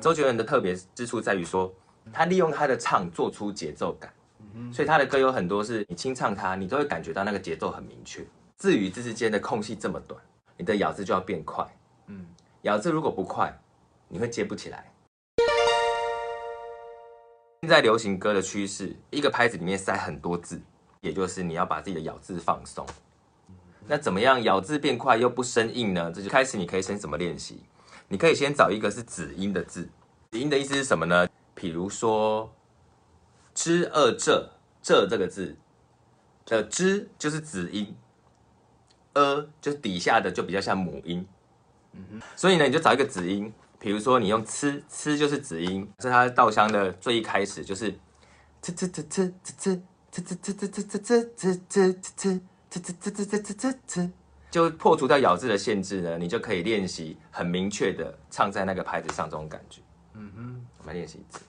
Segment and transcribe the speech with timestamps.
[0.00, 1.72] 周杰伦的特别之处在于说，
[2.12, 4.12] 他利用他的唱做出节奏感，
[4.72, 8.24] 所以他的歌有很多是你清唱他，你都会感觉到那个节奏很明确。
[8.56, 10.20] 字与字之间的空隙这么短，
[10.56, 11.66] 你的咬字就要变快。
[12.08, 12.26] 嗯，
[12.62, 13.52] 咬字如果不快，
[14.08, 14.90] 你会接不起来。
[17.62, 20.60] 现在流行歌的趋势，一个拍子里面塞很多字，
[21.00, 22.86] 也就是你要把自己的咬字放松。
[23.86, 26.12] 那怎么样咬字变快又不生硬呢？
[26.14, 27.62] 这就开始你可以先怎么练习？
[28.08, 29.88] 你可以先找一个是子音的字，
[30.30, 31.28] 子音的意思是什么呢？
[31.54, 32.52] 比如说
[33.54, 34.52] “知二这”
[34.82, 35.56] 这这个字
[36.46, 37.96] 的“知”就是子音。
[39.14, 41.24] 呃，就是底下的就比较像母音，
[41.92, 47.92] 嗯哼，所以呢，你就找一个子音，比如说你用吃，吃就是子音，这是它稻香的最一开始就是
[48.60, 54.10] 吃吃吃吃吃吃吃吃吃吃吃吃吃吃吃吃吃吃吃，
[54.54, 59.80] 就破除掉咬字的限制呢，你就可以练习很明确的唱在那个拍子上这种感觉，
[60.12, 61.40] 嗯哼，我们练习一次。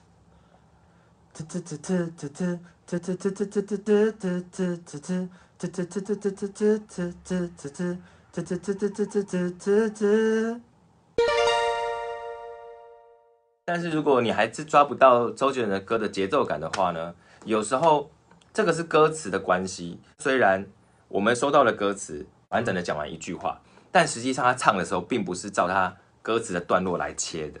[13.64, 17.14] 但是如果你还是抓不到周杰伦的歌的节奏感的话呢？
[17.44, 18.10] 有时候
[18.52, 20.00] 这个是歌词的关系。
[20.18, 20.66] 虽然
[21.06, 22.26] 我们收到了歌词，
[22.56, 23.60] 完整的讲完一句话，
[23.92, 27.60] 但实际上他唱的时候并不是照他歌词的段落来切的。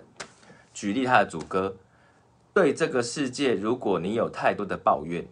[0.72, 1.76] 举例他的主歌：
[2.54, 5.26] 对这个世界，如果你有太多的抱怨。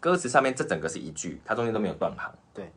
[0.00, 2.32] 歌词上面这整个是一句，它中间都没有断行。
[2.54, 2.70] 对，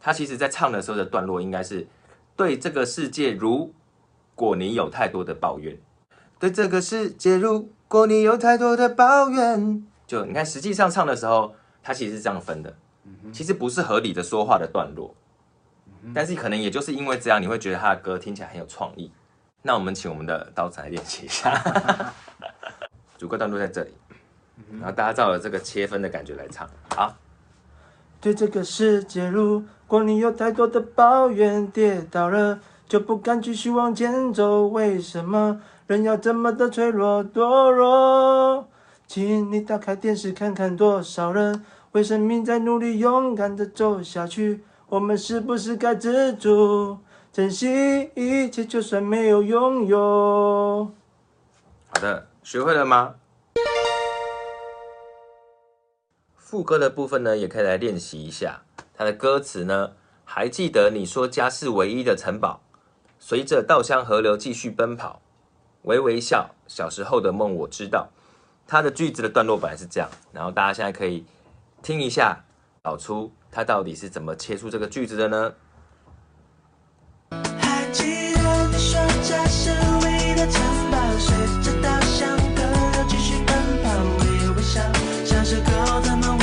[0.00, 1.86] 他其实在唱的时候的段落应该是：
[2.34, 3.72] 对这个世界，如
[4.34, 5.78] 果你有太多的抱怨，
[6.38, 12.74] 对这个世界，如果你有太多的抱怨，就你看，实际上唱的时候，他其实是这样分的。
[13.32, 15.14] 其实不是合理的说话的段落，
[16.14, 19.10] 但是可能也就是因为这样，你会觉得他的歌听起来很有创意。
[19.62, 21.52] 那我们请我们的刀子来练习一下，
[23.18, 23.92] 主歌段落在这里。
[24.72, 27.14] 然后大家照着这个切分的感觉来唱，好。
[28.20, 32.58] 对这个世界，如果你有太多的抱怨，跌倒了
[32.88, 38.68] 就不敢继续往前走，为什么人要这么的脆弱堕落？
[39.06, 41.64] 请你打开电视看看，多少人
[41.98, 44.62] 为生命在努力，勇敢的走下去。
[44.86, 46.96] 我们是不是该知足，
[47.32, 50.92] 珍惜一切，就算没有拥有？
[51.88, 53.16] 好的，学会了吗？
[56.36, 58.62] 副歌的部分呢，也可以来练习一下。
[58.96, 59.94] 它的歌词呢，
[60.24, 62.60] 还记得你说家是唯一的城堡，
[63.18, 65.20] 随着稻香河流继续奔跑，
[65.82, 68.10] 微微笑，小时候的梦我知道。
[68.68, 71.24] 它的句子的段落本来是这样，然后大家现在可以
[71.82, 72.44] 听一下，
[72.84, 75.54] 找出它到底是怎么切出这个句子的呢？
[77.60, 79.70] 还记得你说家是
[80.04, 82.62] 唯一的城堡，随着稻香河
[82.92, 83.88] 流继续奔跑，
[84.20, 84.80] 微微笑，
[85.24, 86.38] 小时候的梦。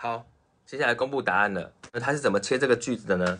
[0.00, 0.24] 好，
[0.64, 1.72] 接下来公布答案了。
[1.92, 3.38] 那他是怎么切这个句子的呢？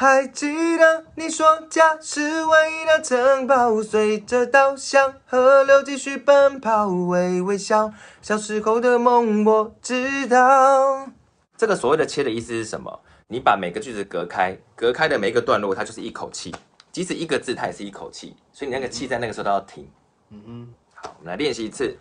[0.00, 7.92] 还记得你说家是唯一的城堡，随着稻香河流继续奔跑，微微笑，
[8.22, 11.08] 小时候的梦我知道。
[11.56, 13.00] 这个所谓的切的意思是什么？
[13.26, 16.54] 你把每个句子隔开，隔开的每一个段落，它就是一口气，
[16.92, 19.90] 即使一个字，它也是一口气，所以你那个气在那个时候都要停。
[20.30, 21.98] 嗯哼，好，我们来练习一次。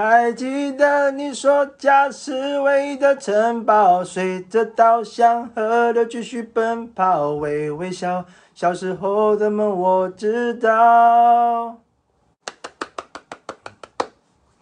[0.00, 11.80] 还记得你说家是唯一的城堡，随着稻香河流继续奔跑，微微笑，小时候的梦我知道。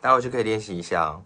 [0.00, 1.22] 待会就可以练习一下哦。